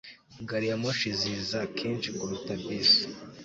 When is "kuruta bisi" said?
2.17-3.03